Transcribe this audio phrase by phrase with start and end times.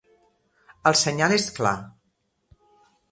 [0.91, 1.75] El senyal és clar.